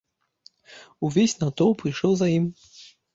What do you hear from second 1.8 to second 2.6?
ішоў за ім.